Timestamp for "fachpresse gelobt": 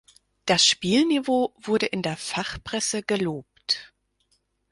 2.17-3.93